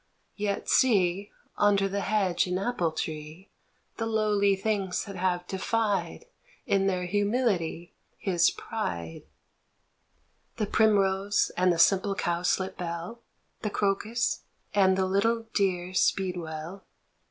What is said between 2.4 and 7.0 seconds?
and apple tree The lowly things that have defied In